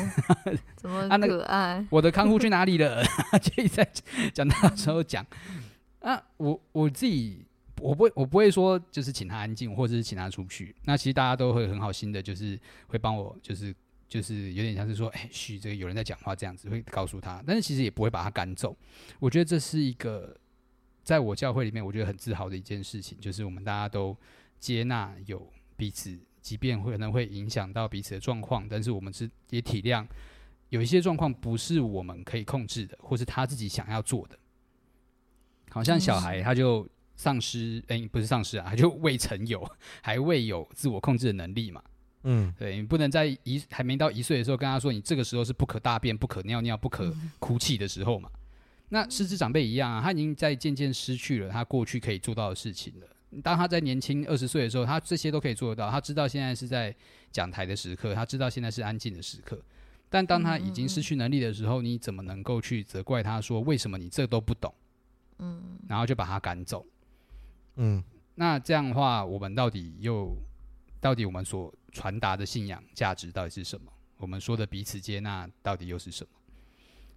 [0.77, 1.15] 怎么可爱？
[1.15, 3.03] 啊那个、我的看护去哪里了？
[3.43, 3.89] 就一直在
[4.33, 5.27] 讲到的时候讲。
[6.01, 7.45] 啊，我我自己
[7.81, 10.73] 我不会我不会说就是请他安静，或者是请他出去。
[10.85, 12.57] 那其实大家都会很好心的，就是
[12.87, 13.75] 会帮我就是。
[14.09, 18.77] 就是有点像是说，哎，嘘，这个有人在讲话这样子，会告诉他，但是其实也不会把他赶走。
[19.19, 20.37] 我觉得这是一个
[21.03, 24.17] 在我教会里面，我觉得很自豪的一件事情，就是我们大家都
[24.61, 30.07] 接纳有彼此，即便会可能会影响到彼此的状况，但是我们是也体谅
[30.69, 34.39] 有一些状况不是我们可以控制的，或是他自己想要做的。
[35.71, 39.69] 好像小孩他就丧失，哎，不是丧失啊，他就未曾有，
[40.01, 41.83] 还未有自我控制的能力嘛。
[42.29, 48.29] 嗯，对，你不能在一还没到一岁的时候跟他说，你这个时候是不可大便、不可尿尿、不可哭泣的时候嘛。
[48.89, 53.07] 那失智长辈一样啊，他已经在渐渐失去了他过去可以做到的事情了。
[53.43, 55.91] 当他在年轻二十岁的时候，他这些都可以做得到。
[55.91, 56.95] 他知道现在是在
[57.31, 59.61] 讲台的时刻，他知道现在是安静的时刻。
[60.09, 64.73] 但当他已经失去能力的时候，你怎么能够去责怪他说，为什么你这都不懂？
[65.39, 66.87] 嗯，然后就把他赶走。
[67.75, 68.03] 嗯，
[68.37, 70.35] 那这样的话，我们到底又
[71.07, 73.93] 到底我们所传达的信仰价值到底是什么？
[74.17, 76.31] 我们说的彼此接纳到底又是什么？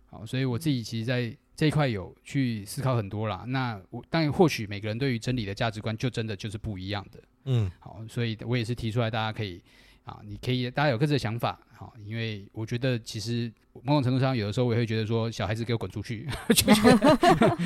[0.06, 3.45] 好，所以我自己其实在这一块有去思考很多啦。
[3.47, 7.19] 那我当然或许每个人对于真理的价值观就真的就是不一样的。
[7.45, 9.60] 嗯，好，所以我也是提出来，大家可以
[10.04, 11.60] 啊，你可以大家有各自的想法。
[11.73, 17.58] 好，因为我觉得其实某种程度上，有的时候我也会觉得说，小孩子给我滚出去， 就觉得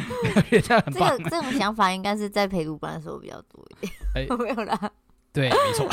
[0.62, 1.18] 这样很棒。
[1.18, 3.94] 这个这种想法应该是在陪读班的时候比较多一点。
[4.16, 4.92] 哎，没有啦。
[5.34, 5.90] 对，没错。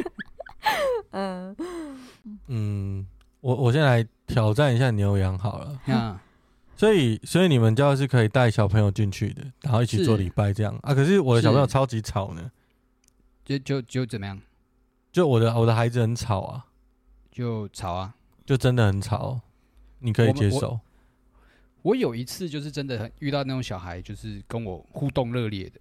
[1.12, 1.56] 嗯
[2.46, 3.06] 嗯，
[3.40, 5.78] 我我先来挑战一下牛羊好了。
[5.86, 6.18] 嗯，
[6.76, 10.94] 所以所以你们教是可以带小朋友进去的，然后一起做礼拜这样啊。
[10.94, 12.50] 可是我的小朋友超级吵呢，
[13.44, 14.40] 就就就怎么样？
[15.12, 16.66] 就我的我的孩子很吵啊，
[17.30, 18.14] 就吵啊，
[18.46, 19.40] 就真的很吵。
[19.98, 20.68] 你可以接受？
[20.70, 20.80] 我，
[21.82, 25.80] 我有一次就是真的很遇到那种小孩，就是跟我互动热烈的。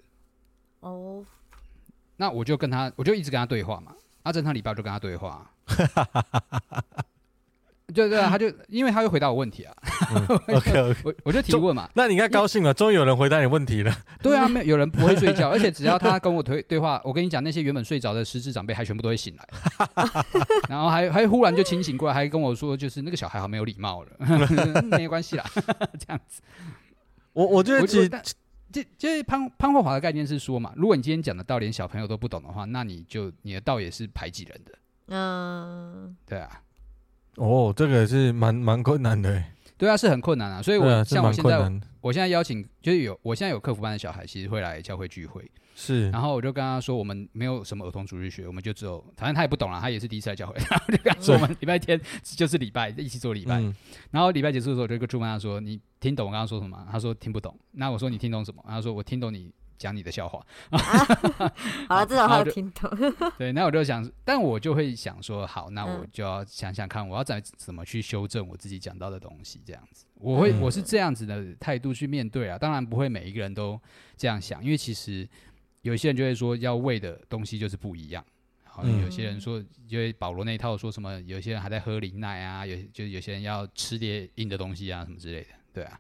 [0.82, 1.24] 哦。
[2.20, 3.94] 那我就跟他，我就一直跟他对话嘛。
[4.24, 5.50] 阿正他礼拜就跟他对话，
[7.94, 9.74] 对对啊，他就因为他会回答我问题啊。
[10.14, 11.90] 嗯、OK OK，我我就提问嘛。
[11.94, 13.96] 那你应该高兴了，终于有人回答你问题了。
[14.22, 19.48] 对啊，没有有人不会睡觉，而且只要他跟我推 对话，我跟你讲，那些原本睡着的失智长辈还全部都会醒来，
[20.70, 24.10] 然后还还忽然就清醒过来，还跟我说，就是那个小孩好没有礼貌了。
[24.92, 25.46] 没关系啦，
[25.98, 26.42] 这样子。
[27.32, 28.12] 我我觉得其实
[28.72, 34.78] 这这潘潘霍华的概念是说嘛，如果你今天讲的道连小朋友都不懂的话，那你就你的道也是排挤人的。
[35.08, 36.62] 嗯，对啊，
[37.38, 39.44] 哦，这个是蛮蛮困难的，
[39.78, 40.62] 对啊，是很困难啊。
[40.62, 45.50] 所以我，我、啊、像我现在，我现在邀请就是有，我现在有客服班的小孩，其实会来教会聚会。
[45.82, 53.74] 是，然后我就跟他说，我们没有什么儿童主日学，我们就只有，反正他也不懂了，他也是第一次来教会，然后就跟他说，我们礼拜天就是礼拜一起做礼拜，嗯、
[54.12, 56.86] 然后礼拜结束的时候，我就跟出班他说，你听懂我刚刚说什么？
[56.92, 57.58] 他说听不懂。
[57.72, 58.62] 那我说你听懂什么？
[58.68, 60.46] 他说我听懂你讲你的笑话。
[60.70, 60.80] 啊、
[61.88, 62.92] 好了，至少他有听懂。
[63.40, 73.80] 对，那我就想，但我就会想说，好，那我就要想想看，我要怎怎么去修正我自己讲到的东西，这样子，我会我是这样子的态度去面对啊，当然不会每一个人都
[74.18, 75.26] 这样想，因为其实。
[75.82, 78.24] 有些人就会说，要喂的东西就是不一样。
[78.64, 86.00] 好，有些人说，因为保罗那一套说什么，有些人还在喝林奶啊，有就有些人要吃点硬的东西啊，什么之类的，对啊。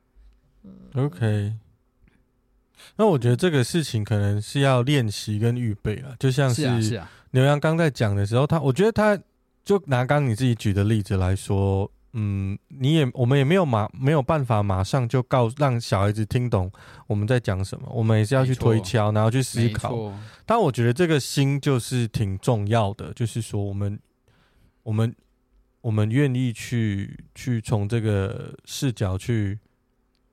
[0.93, 1.55] OK，
[2.95, 9.19] 那我觉得这个事情可能是要练习跟预备啊，就像是牛羊刚在讲的时候，他我觉得他
[9.63, 11.91] 就拿刚你自己举的例子来说。
[12.13, 16.71] 嗯，你也我们也没有马没有办法马上就告让小孩子听懂
[17.05, 20.11] 我们在讲什么，我们也是要去推敲，然后去思考。
[20.45, 23.99] 但我觉得这个心就是挺重要的，就是说我们
[24.81, 25.15] 我们
[25.81, 29.59] 我们愿意去去从这个视角去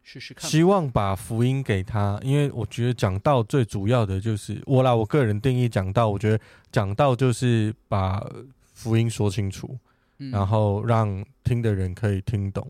[0.03, 6.41] 试试看，希望把福音给他，因为我觉得讲到最主要的就是我啦，我个人定义讲到，我觉得
[6.73, 8.27] 讲到就是把
[8.73, 9.79] 福音说清楚。
[10.19, 12.67] 然后让听的人可以听懂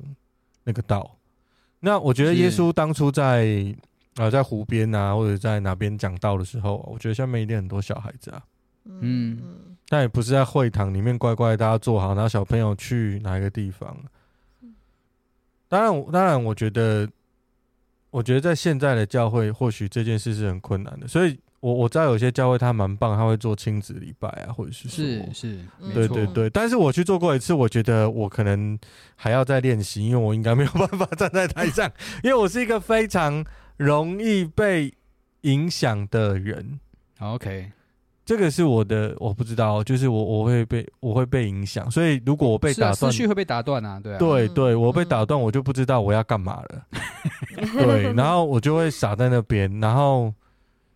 [0.65, 1.17] 那个道。
[1.81, 3.47] 那我觉得耶稣当初在
[4.17, 8.43] 啊、呃、在湖边啊或者在哪边讲道的时候，我觉得下面一定很多小孩子啊。
[8.85, 9.41] 嗯，
[9.89, 13.97] 但也不是在会堂里面乖乖大家坐好，然后小朋友去哪一个地方。
[15.69, 17.09] 当然，当然，我觉得，
[18.11, 21.39] 我觉得在现在的教会，或许这件事是很困难的，所以。
[21.67, 25.59] 我我知道有些教会他蛮棒，他会做亲子礼拜啊，或者是是是，
[25.93, 26.49] 对对对。
[26.51, 28.79] 但是我去做过一次，我觉得我可能
[29.17, 31.91] 还要再练习，因为我应该没有办法 站在台上，
[32.23, 33.45] 因为我是一个非常
[33.79, 34.95] 容易被
[35.41, 36.79] 影响的人。
[37.19, 37.73] OK，
[38.25, 46.87] 这个是我的，我不知道，就是我我会被我会被影响，所以如果我被打断，思绪会被打断啊，对啊，对对，我被打断，我就不知道我要干嘛了，
[47.75, 50.33] 对，然后我就会傻在那边，然后。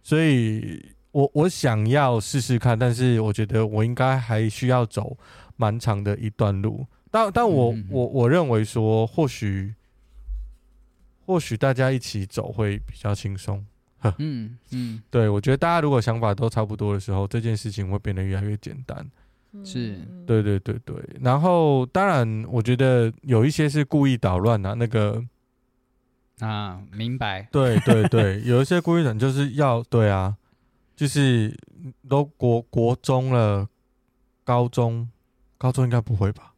[0.03, 5.17] 所以我我想要试试看，但是我觉得我应该还需要走
[5.57, 6.87] 蛮长的一段路。
[7.11, 9.75] 但但我我我认为说，或许
[11.27, 13.65] 或许大家一起走会比较轻松。
[14.19, 19.07] 嗯嗯，对，我觉得大家如果想法都差不多的时候，这件事情会变得越来越简单。
[19.65, 20.97] 是，对对对对。
[21.21, 25.23] 然后当然，我觉得有一些是故意捣乱啊，那个。
[26.45, 27.49] 啊，明白。
[27.53, 30.37] 对对对， 有一些故意人就是要对啊，
[30.97, 31.57] 就是
[32.09, 33.69] 都国国中了，
[34.45, 35.09] 高中
[35.59, 36.55] 高中应该不会吧？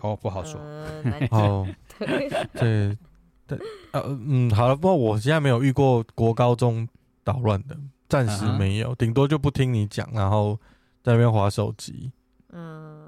[0.00, 0.60] 哦，不好说。
[0.60, 2.98] 呃、 哦，对对，
[3.46, 3.58] 对，
[3.92, 6.88] 呃嗯，好了，不过我现在没有遇过国高中
[7.24, 7.76] 捣乱的，
[8.08, 9.14] 暂时没有，顶、uh huh.
[9.14, 10.58] 多就不听你讲，然后
[11.02, 12.10] 在那边划手机。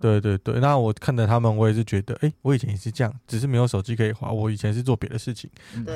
[0.03, 4.31] 嗯，对对对，那我看着他们，我也是觉得，哎，我以前也是这样，只是没有手机可以滑。
[4.31, 5.49] 我以前是做别的事情。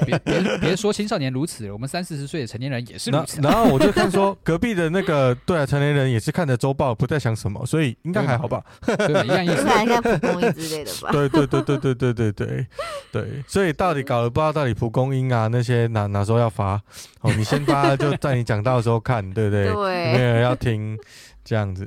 [0.05, 3.41] 别别别说青少年如此，我们三四十岁的成年人也是如此。
[3.41, 8.65] 然后我就看说，隔壁的那个对啊，成年人也是看着周报，不在想什么，所以应该还好吧？
[8.85, 11.11] 对，一样意思，应该蒲公英之类的吧？
[11.13, 12.67] 对对对对对对对对
[13.13, 16.81] 对，所以到底搞了不知道到底蒲公英啊那些哪哪时候要发？
[17.21, 19.67] 哦，你先发，就在你讲到的时候看，对不对？
[19.67, 20.99] 对，没有人要听
[21.45, 21.87] 这样子，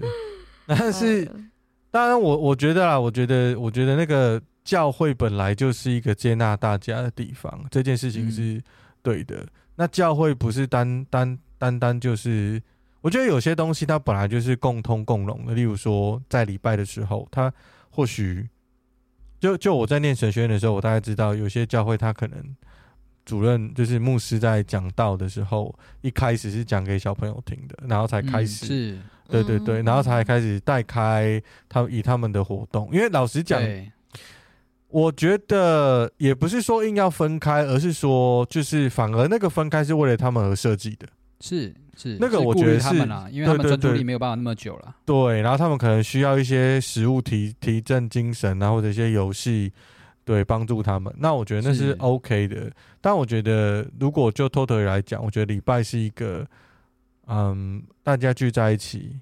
[0.67, 1.29] 但是。
[1.91, 8.61] 当然我，我我觉得啊，我觉得，我觉得那个教会本来就是一个接纳大家的地方，这件事情是
[9.01, 9.37] 对的。
[9.37, 12.61] 嗯、那教会不是单单单单就是，
[13.01, 15.53] 我觉得有些东西它本来就是共通共融的。
[15.53, 17.51] 例如说，在礼拜的时候，他
[17.89, 18.47] 或许
[19.39, 22.55] 就就我在念神学院的时候，我大概知道有些教会他可能
[23.25, 28.97] 主任就是牧师在讲道的时候，一开始是讲给小朋友听的，然后才开始、
[29.29, 33.61] 对对对，然后才开始带开他以他们的活动，因为老实讲，
[34.87, 41.07] 我觉得也不是说硬要分开，而是说就是反而那个分开是为了他们而设计的。
[41.41, 42.95] 是是，那个我觉得是，
[43.31, 44.95] 因为他们专注力没有办法那么久了。
[45.05, 49.71] 对，然后他们可能需要一些食物提提振精神啊，或者一些游戏，
[50.25, 51.13] 对，帮助他们。
[51.17, 52.71] 那我觉得那是 OK 的。
[52.99, 56.45] 但我觉得如果就 total 来讲，我觉得礼拜是一个。
[57.29, 59.19] 嗯，大家聚在一起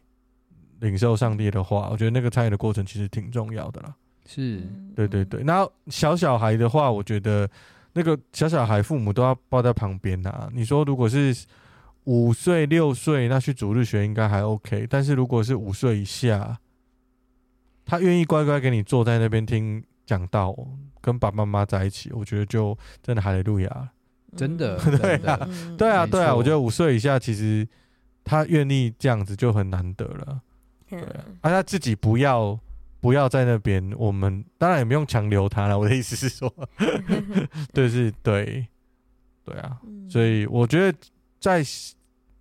[0.80, 3.93] 领受上帝的话，我觉得那个参与的过程其实挺重要的啦。
[4.26, 4.64] 是，
[4.95, 5.43] 对对对。
[5.43, 7.49] 然后小小孩的话，我觉得
[7.93, 10.49] 那个小小孩父母都要抱在旁边啊。
[10.53, 11.36] 你说如果是
[12.05, 16.58] 五岁六岁，那去主日学应该还 OK，但是如果是五岁以下，
[17.86, 20.55] 他愿意乖乖给你坐在那边听讲道，
[21.01, 23.89] 跟爸爸妈妈在一起，我觉得就真的哈利路亚，
[24.36, 27.68] 真的，对啊，对啊，对啊，我觉得五岁以下其实
[28.28, 30.42] 他愿意这样子就很难得了，
[30.90, 32.60] 对啊，啊他自己不要
[33.00, 35.80] 不要在那边，我们当然也不用强留他了。
[35.80, 36.54] 我的意思是说，
[37.74, 38.68] 对，是，对，
[39.46, 39.78] 对啊，
[40.10, 40.98] 所以我觉得
[41.40, 41.64] 在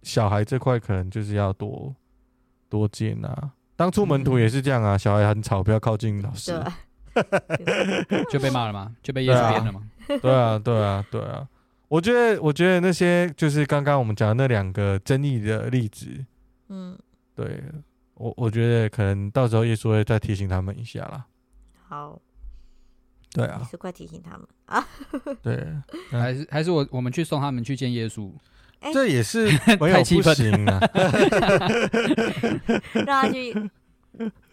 [0.03, 1.95] 小孩这块可能就是要多
[2.69, 3.53] 多见啊。
[3.77, 6.59] 当初门徒也是这样啊，小孩很吵，不要靠近老师，
[8.31, 8.95] 就被骂了吗？
[9.03, 9.83] 就被耶稣鞭了吗？
[10.07, 11.47] 对啊，对啊，对啊。
[11.89, 16.25] 我觉得，我觉得那些就是刚刚我们讲的那两个争议的例子，
[16.69, 16.99] 嗯，
[17.35, 17.63] 对
[18.15, 21.25] 我，我觉得可能到时候耶稣会再提醒他们一下啦。
[21.89, 22.21] 好，
[23.33, 24.87] 对啊，是快提醒他们啊。
[25.43, 25.67] 对，
[26.11, 28.31] 还是还是我我们去送他们去见耶稣。
[28.93, 29.47] 这也是
[29.81, 30.79] 没有不行啊，
[33.07, 33.53] 让他去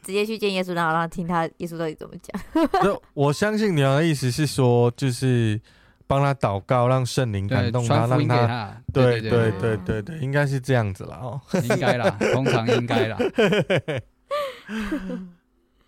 [0.01, 2.41] 直接去见耶稣，然后让他听他耶稣到底怎么讲。
[3.13, 5.59] 我相信你的意思是说，就是
[6.13, 13.17] 帮他祷告，让圣灵感动他，让他对对对对对，应该是这样子了哦，应该啦， 通常应该啦。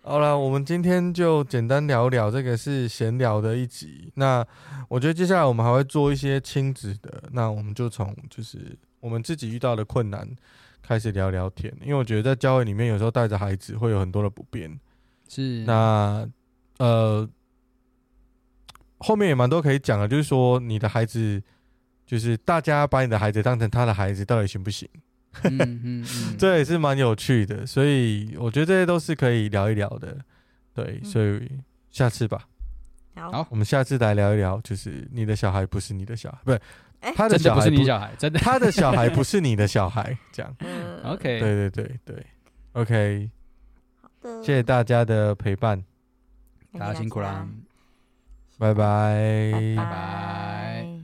[0.02, 4.12] 好了，我们今天就简单聊聊，这个是闲聊的一集。
[4.14, 4.46] 那
[4.88, 10.28] 我觉得接下来我们还会做一些亲子的，那我们就从就是我们自己遇到的困难
[10.80, 11.72] 开始聊聊天。
[11.80, 14.78] 因为我觉得在教会里面，有时候带着孩子会有很多的不便。
[15.28, 15.64] 是。
[15.64, 16.24] 那
[16.78, 17.28] 呃，
[18.98, 21.42] 后面也蛮多可以讲的，就是说你的孩子，
[22.06, 24.88] 就是大家把你的孩子当成他的孩子，到底行不行？
[25.44, 30.16] 嗯嗯嗯，这也是蛮有趣的，所以我觉得这些都是可以聊一聊的，
[30.72, 31.50] 对，所以
[31.90, 32.46] 下次吧。
[33.14, 36.60] 好，我们下次来聊一聊，就是你的小孩不是你的小孩，不是
[37.14, 38.38] 他的小孩不是你小孩，真的。
[38.40, 40.54] 他的小孩不是你的小孩，这样。
[40.60, 42.26] 嗯，OK，对对对对
[42.72, 43.30] ，OK，
[44.00, 45.82] 好的，谢谢大家的陪伴，
[46.78, 47.46] 大家辛苦啦，
[48.58, 49.74] 拜拜。
[49.76, 50.95] 拜拜。